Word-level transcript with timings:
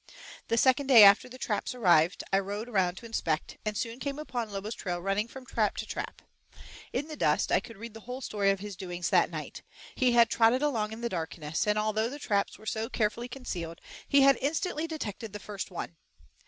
The 0.47 0.57
second 0.57 0.87
day 0.87 1.03
after 1.03 1.29
the 1.29 1.37
traps 1.37 1.75
arrived, 1.75 2.23
I 2.33 2.39
rode 2.39 2.67
around 2.67 2.95
to 2.95 3.05
inspect, 3.05 3.59
and 3.63 3.77
soon 3.77 3.99
came 3.99 4.17
upon 4.17 4.49
Lobo's 4.49 4.73
trail 4.73 4.99
running 4.99 5.27
from 5.27 5.45
trap 5.45 5.77
to 5.77 5.85
trap. 5.85 6.23
In 6.91 7.07
the 7.07 7.15
dust 7.15 7.51
I 7.51 7.59
could 7.59 7.77
read 7.77 7.93
the 7.93 7.99
whole 7.99 8.19
story 8.19 8.49
of 8.49 8.61
his 8.61 8.75
doings 8.75 9.11
that 9.11 9.29
night. 9.29 9.61
He 9.93 10.13
had 10.13 10.27
trotted 10.31 10.63
along 10.63 10.91
in 10.91 11.01
the 11.01 11.07
darkness, 11.09 11.67
and 11.67 11.77
although 11.77 12.09
the 12.09 12.17
traps 12.17 12.57
were 12.57 12.65
so 12.65 12.89
carefully 12.89 13.27
concealed, 13.27 13.79
he 14.07 14.21
had 14.21 14.39
instantly 14.41 14.87
detected 14.87 15.33
the 15.33 15.39
first 15.39 15.69
one. 15.69 15.95